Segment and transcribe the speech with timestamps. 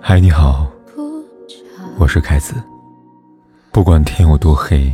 [0.00, 0.66] 嗨，你好，
[1.98, 2.54] 我是凯子。
[3.70, 4.90] 不管天有多黑，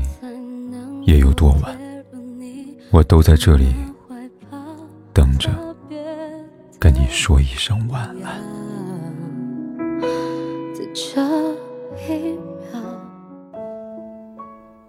[1.05, 1.79] 夜有多晚，
[2.91, 3.73] 我都在这里
[5.13, 5.51] 等着
[6.81, 8.43] 跟你说一声晚安。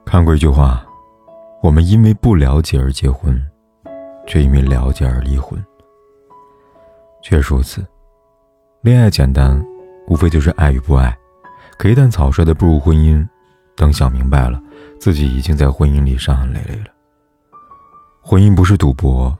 [0.05, 0.83] 看过一句话：
[1.61, 3.39] 我们因为不了解而结婚，
[4.25, 5.63] 却因为了解而离婚。
[7.29, 7.85] 确实如此，
[8.83, 9.61] 恋爱简单，
[10.07, 11.13] 无非就是爱与不爱。
[11.77, 13.27] 可一旦草率的步入婚姻，
[13.75, 14.57] 等想明白了，
[14.97, 16.85] 自己已经在婚姻里伤痕累累了。
[18.21, 19.37] 婚姻不是赌博，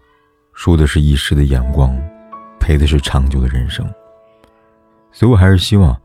[0.54, 1.98] 输的是一时的眼光，
[2.60, 3.90] 赔的是长久的人生。
[5.13, 5.98] 所以我还是希望，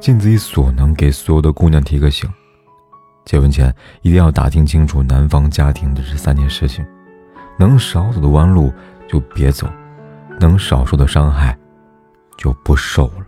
[0.00, 2.28] 尽自己所能给所有的姑娘提个醒：
[3.24, 3.72] 结婚前
[4.02, 6.84] 一定要打听清楚男方家庭的这三件事情，
[7.56, 8.72] 能少走的弯路
[9.08, 9.68] 就别走。
[10.40, 11.56] 能少受的伤害，
[12.38, 13.26] 就不受了。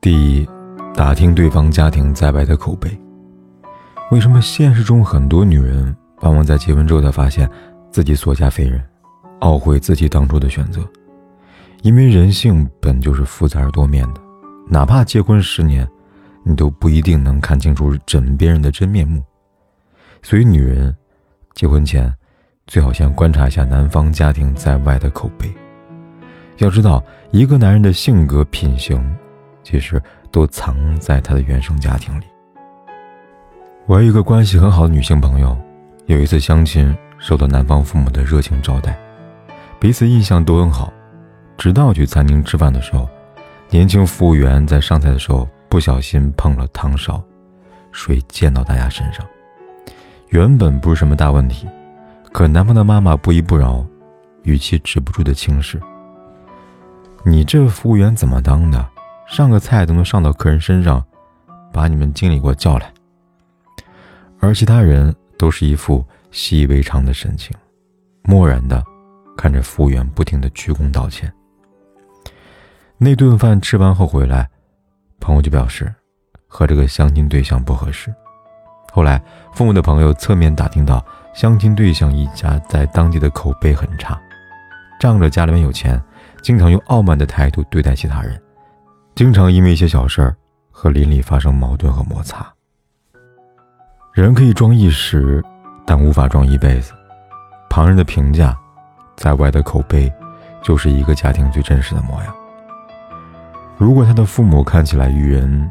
[0.00, 0.48] 第一，
[0.92, 2.90] 打听对方家庭在外的口碑。
[4.10, 7.48] 为什么现实中很多女人往往在结婚之后才发现
[7.92, 8.82] 自己所嫁非人，
[9.40, 10.80] 懊悔自己当初的选择？
[11.82, 14.20] 因为人性本就是复杂而多面的，
[14.68, 15.88] 哪怕结婚十年，
[16.42, 19.22] 你都不一定能看清楚枕边人的真面目。
[20.22, 20.92] 所以，女人
[21.54, 22.12] 结婚前。
[22.66, 25.52] 最好先观察一下男方家庭在外的口碑。
[26.58, 29.02] 要知道，一个男人的性格品行，
[29.64, 32.24] 其实都藏在他的原生家庭里。
[33.86, 35.56] 我有一个关系很好的女性朋友，
[36.06, 38.96] 有一次相亲，受到男方父母的热情招待，
[39.80, 40.92] 彼此印象都很好。
[41.58, 43.08] 直到去餐厅吃饭的时候，
[43.70, 47.20] 年轻服务员在上菜的时候不小心碰了汤勺，
[47.90, 49.26] 水溅到大家身上。
[50.28, 51.68] 原本不是什么大问题。
[52.32, 53.84] 可男方的妈妈不依不饶，
[54.44, 55.78] 语气止不住的轻视
[57.24, 58.88] ：“你这服务员怎么当的？
[59.28, 61.04] 上个菜都能上到客人身上，
[61.70, 62.92] 把你们经理给我叫来。”
[64.40, 67.54] 而其他人都是一副习以为常的神情，
[68.22, 68.82] 漠然的
[69.36, 71.30] 看着服务员不停的鞠躬道歉。
[72.96, 74.48] 那顿饭吃完后回来，
[75.20, 75.94] 朋友就表示
[76.48, 78.12] 和这个相亲对象不合适。
[78.90, 79.22] 后来
[79.52, 81.04] 父母的朋友侧面打听到。
[81.32, 84.20] 相亲对象一家在当地的口碑很差，
[85.00, 86.00] 仗着家里面有钱，
[86.42, 88.40] 经常用傲慢的态度对待其他人，
[89.14, 90.36] 经常因为一些小事儿
[90.70, 92.46] 和邻里发生矛盾和摩擦。
[94.12, 95.42] 人可以装一时，
[95.86, 96.92] 但无法装一辈子。
[97.70, 98.54] 旁人的评价，
[99.16, 100.12] 在外的口碑，
[100.62, 102.34] 就是一个家庭最真实的模样。
[103.78, 105.70] 如果他的父母看起来与人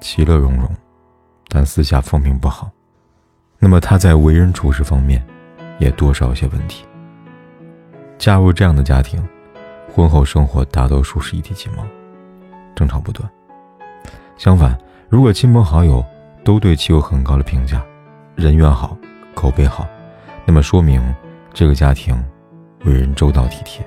[0.00, 0.68] 其乐融融，
[1.48, 2.70] 但私下风评不好。
[3.64, 5.24] 那么他在为人处事方面，
[5.78, 6.84] 也多少有些问题。
[8.18, 9.22] 加入这样的家庭，
[9.88, 11.86] 婚后生活大多数是一地鸡毛，
[12.74, 13.30] 争吵不断。
[14.36, 14.76] 相反，
[15.08, 16.04] 如果亲朋好友
[16.42, 17.80] 都对其有很高的评价，
[18.34, 18.96] 人缘好，
[19.32, 19.86] 口碑好，
[20.44, 21.00] 那么说明
[21.52, 22.12] 这个家庭
[22.84, 23.86] 为人周到体贴。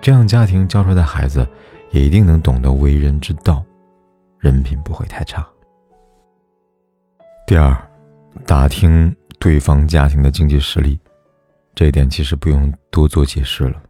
[0.00, 1.44] 这样家庭教出来的孩子，
[1.90, 3.64] 也一定能懂得为人之道，
[4.38, 5.44] 人品不会太差。
[7.48, 7.76] 第二。
[8.46, 10.98] 打听对方家庭的经济实力，
[11.74, 13.80] 这一点其实不用多做解释了。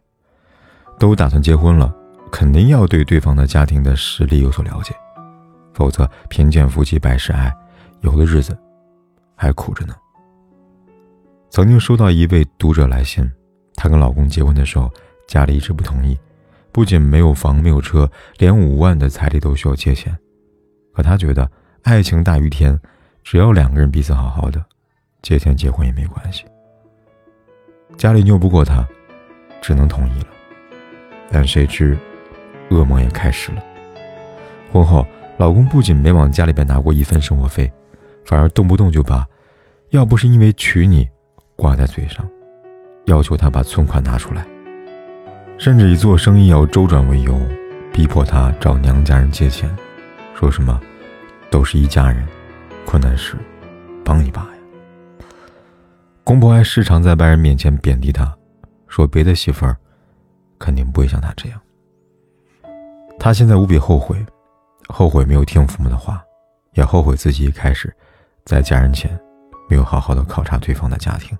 [0.99, 1.93] 都打算结婚了，
[2.31, 4.93] 肯定要对对方的家庭的实力有所了解，
[5.73, 7.51] 否则贫贱夫妻百事哀，
[8.01, 8.57] 有的日子
[9.35, 9.95] 还苦着呢。
[11.49, 13.29] 曾经收到一位读者来信，
[13.75, 14.91] 她跟老公结婚的时候，
[15.27, 16.17] 家里一直不同意，
[16.71, 20.15] 不仅没有房没有车，连五万的彩礼都需要借钱。
[20.93, 21.49] 可她觉得
[21.83, 22.79] 爱情大于天。
[23.23, 24.63] 只要两个人彼此好好的，
[25.21, 26.43] 借钱结婚也没关系。
[27.97, 28.85] 家里拗不过他，
[29.61, 30.27] 只能同意了。
[31.29, 31.97] 但谁知，
[32.69, 33.63] 噩梦也开始了。
[34.71, 35.05] 婚后，
[35.37, 37.71] 老公不仅没往家里边拿过一分生活费，
[38.25, 39.25] 反而动不动就把
[39.91, 41.07] “要不是因为娶你”
[41.55, 42.27] 挂在嘴上，
[43.05, 44.45] 要求他把存款拿出来，
[45.57, 47.39] 甚至以做生意要周转为由，
[47.93, 49.69] 逼迫他找娘家人借钱，
[50.33, 50.81] 说什么
[51.49, 52.25] 都是一家人。
[52.85, 53.35] 困难时，
[54.03, 54.47] 帮一把呀。
[56.23, 58.31] 公婆还时常在外人面前贬低他，
[58.87, 59.75] 说别的媳妇儿
[60.59, 61.59] 肯定不会像他这样。
[63.19, 64.23] 他现在无比后悔，
[64.87, 66.23] 后悔没有听父母的话，
[66.73, 67.93] 也后悔自己一开始
[68.45, 69.19] 在家人前
[69.69, 71.37] 没有好好的考察对方的家庭。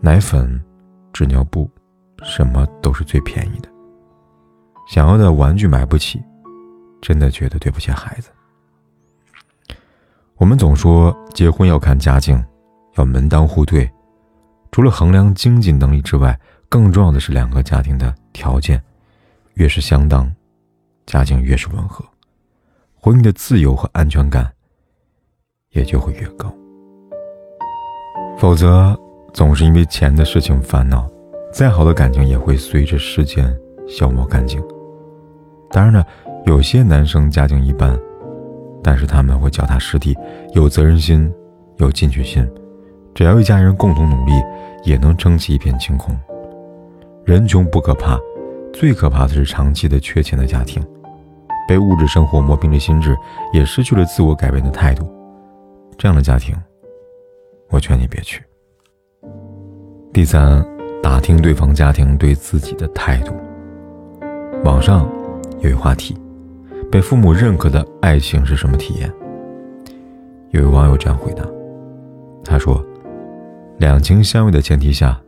[0.00, 0.62] 奶粉、
[1.12, 1.70] 纸尿布，
[2.22, 3.68] 什么都是最便宜的。
[4.88, 6.22] 想要的玩具买不起，
[7.00, 8.30] 真的觉得对不起孩子。
[10.38, 12.42] 我们总说结婚要看家境，
[12.96, 13.90] 要门当户对，
[14.70, 16.38] 除了衡量经济能力之外，
[16.68, 18.82] 更重要的是，两个家庭的条件
[19.54, 20.30] 越是相当，
[21.06, 22.04] 家境越是温和，
[23.00, 24.52] 婚姻的自由和安全感
[25.70, 26.52] 也就会越高。
[28.36, 28.94] 否则，
[29.32, 31.08] 总是因为钱的事情烦恼，
[31.50, 33.56] 再好的感情也会随着时间
[33.88, 34.62] 消磨干净。
[35.70, 36.06] 当然了，
[36.44, 37.98] 有些男生家境一般，
[38.86, 40.16] 但是他们会脚踏实地，
[40.54, 41.28] 有责任心，
[41.78, 42.48] 有进取心，
[43.16, 44.30] 只要一家人共同努力，
[44.84, 46.16] 也能撑起一片晴空。
[47.24, 48.16] 人穷不可怕，
[48.72, 50.80] 最可怕的是长期的缺钱的家庭，
[51.66, 53.16] 被物质生活磨平了心智，
[53.52, 55.12] 也失去了自我改变的态度。
[55.98, 56.54] 这样的家庭，
[57.70, 58.40] 我劝你别去。
[60.12, 60.64] 第三，
[61.02, 63.34] 打听对方家庭对自己的态度。
[64.62, 65.10] 网上。
[65.60, 66.14] 有一话题，
[66.96, 69.12] 被父母认可的爱情是什么体验？
[70.48, 71.44] 有位网友这样回答
[72.42, 72.82] ：“他说，
[73.76, 75.20] 两情相悦的前提下，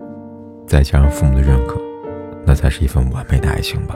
[0.67, 1.79] 再加上父母的认可，
[2.47, 3.95] 那才是一份完美的爱情吧。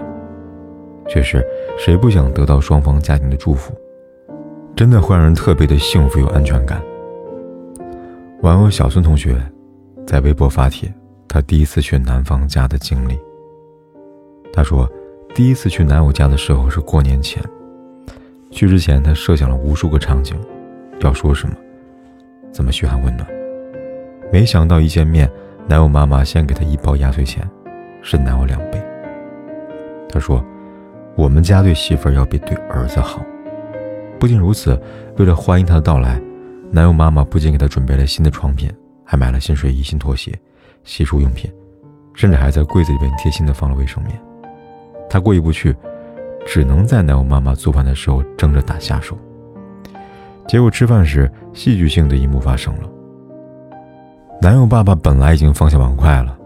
[1.08, 1.42] 确实，
[1.78, 3.72] 谁不想得到双方家庭的祝福？
[4.76, 6.78] 真的会让人特别的幸福有安全感。”
[8.42, 9.34] 网友小孙同学
[10.06, 10.92] 在微博发帖，
[11.26, 13.18] 他第一次去男方家的经历。
[14.52, 14.86] 他说。
[15.34, 17.42] 第一次去男友家的时候是过年前，
[18.52, 20.38] 去之前他设想了无数个场景，
[21.00, 21.56] 要说什么，
[22.52, 23.26] 怎么嘘寒问暖。
[24.30, 25.28] 没想到一见面，
[25.66, 27.42] 男友妈妈先给他一包压岁钱，
[28.02, 28.80] 是男友两倍。
[30.08, 30.44] 他说
[31.16, 33.24] ：“我们家对媳妇儿要比对儿子好。”
[34.20, 34.80] 不仅如此，
[35.16, 36.20] 为了欢迎他的到来，
[36.70, 38.70] 男友妈妈不仅给他准备了新的床品，
[39.02, 40.38] 还买了新睡衣、新拖鞋、
[40.84, 41.50] 洗漱用品，
[42.14, 44.14] 甚至还在柜子里边贴心的放了卫生棉。
[45.08, 45.74] 他过意不去，
[46.46, 49.16] 只能在男友妈妈做饭的时候争着打下手。
[50.46, 52.88] 结果吃饭时，戏剧性的一幕发生了。
[54.40, 56.36] 男友爸爸本来已经放下碗筷了，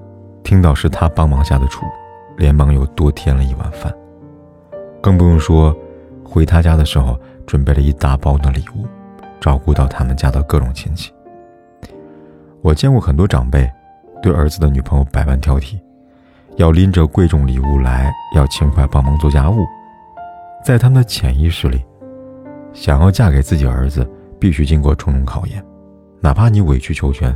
[0.43, 1.85] 听到是他帮忙下的厨，
[2.37, 3.93] 连忙又多添了一碗饭。
[5.01, 5.75] 更不用说，
[6.23, 8.87] 回他家的时候准备了一大包的礼物，
[9.41, 11.11] 照顾到他们家的各种亲戚。
[12.61, 13.71] 我见过很多长辈，
[14.21, 15.79] 对儿子的女朋友百般挑剔。
[16.57, 19.65] 要拎着贵重礼物来，要勤快帮忙做家务，
[20.67, 21.81] 在他们的潜意识里，
[22.73, 24.05] 想要嫁给自己儿子，
[24.41, 25.65] 必须经过重重考验，
[26.21, 27.33] 哪怕你委曲求全，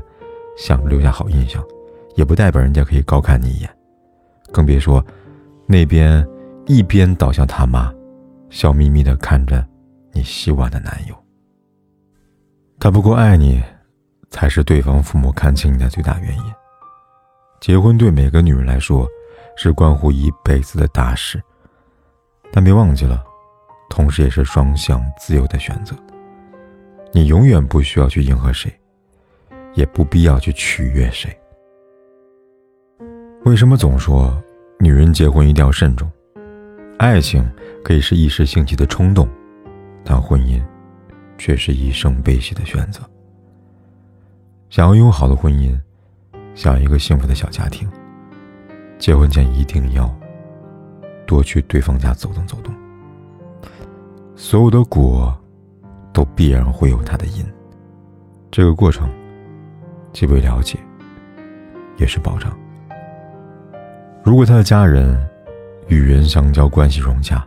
[0.56, 1.64] 想留下好印象，
[2.16, 3.70] 也不代表人家可以高看你一眼，
[4.50, 5.00] 更别说
[5.64, 6.26] 那边
[6.66, 7.94] 一边倒向他妈，
[8.48, 9.64] 笑眯眯的看着
[10.10, 11.14] 你洗碗的男友。
[12.80, 13.62] 他不够爱你，
[14.30, 16.42] 才是对方父母看清你的最大原因。
[17.60, 19.06] 结婚对每个女人来说，
[19.56, 21.40] 是关乎一辈子的大事，
[22.52, 23.24] 但别忘记了，
[23.88, 25.94] 同时也是双向自由的选择。
[27.12, 28.72] 你永远不需要去迎合谁，
[29.74, 31.36] 也不必要去取悦谁。
[33.44, 34.42] 为什么总说
[34.78, 36.10] 女人结婚一定要慎重？
[36.98, 37.48] 爱情
[37.84, 39.28] 可以是一时兴起的冲动，
[40.04, 40.62] 但婚姻
[41.38, 43.00] 却是一生悲喜的选择。
[44.68, 45.78] 想要拥有好的婚姻。
[46.52, 47.88] 想要一个幸福的小家庭，
[48.98, 50.12] 结婚前一定要
[51.30, 52.74] 多去对方家走动走动。
[54.34, 55.32] 所有的果
[56.12, 57.46] 都必然会有它的因，
[58.50, 59.08] 这个过程
[60.12, 60.76] 既为了解，
[61.98, 62.52] 也是保障。
[64.24, 65.16] 如果他的家人
[65.86, 67.40] 与人相交，关系融洽；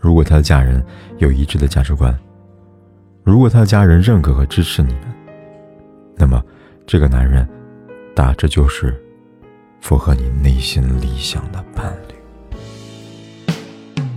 [0.00, 0.84] 如果他的家人
[1.18, 2.12] 有一致的价值观；
[3.22, 5.02] 如果他的家人认可和支持你们，
[6.16, 6.42] 那么
[6.86, 7.48] 这个男人。
[8.16, 8.94] 大致就是
[9.80, 12.13] 符合你内心理想的伴侣。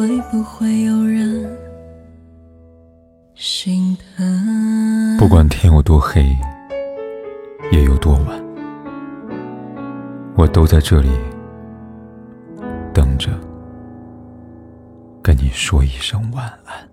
[0.00, 1.46] 会不会有人
[3.34, 5.18] 心疼。
[5.18, 6.22] 不管天有多黑，
[7.70, 8.42] 夜有多晚，
[10.36, 11.10] 我都在这里
[12.94, 13.28] 等着，
[15.20, 16.89] 跟你说一声晚安。